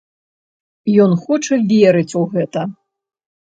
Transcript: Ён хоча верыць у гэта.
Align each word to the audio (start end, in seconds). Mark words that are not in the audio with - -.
Ён 1.03 1.11
хоча 1.27 1.61
верыць 1.75 2.09
у 2.25 2.27
гэта. 2.35 2.69